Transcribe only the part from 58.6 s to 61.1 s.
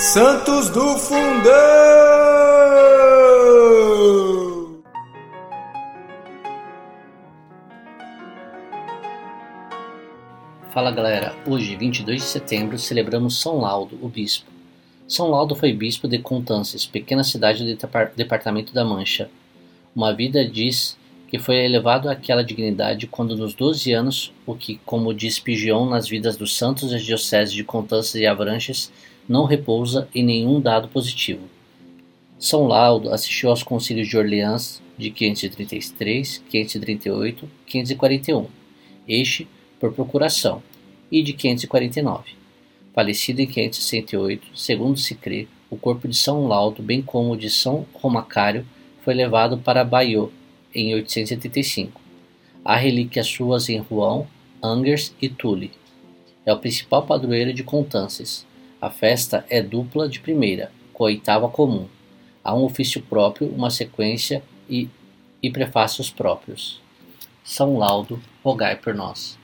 A festa é dupla de primeira, com a